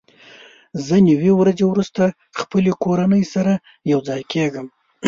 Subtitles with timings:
[0.85, 2.03] زه نوي ورځې وروسته
[2.39, 3.53] خپلې کورنۍ سره
[3.91, 4.67] یوځای کېږم.